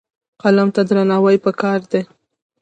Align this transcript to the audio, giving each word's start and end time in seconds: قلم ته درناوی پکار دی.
قلم 0.41 0.67
ته 0.75 0.81
درناوی 0.87 1.37
پکار 1.45 1.79
دی. 1.91 2.01